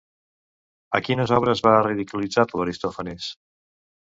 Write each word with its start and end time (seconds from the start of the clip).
A 0.99 1.01
quines 1.07 1.33
obres 1.37 1.61
va 1.67 1.75
ridiculitzar-lo 1.89 2.65
Aristòfanes? 2.65 3.31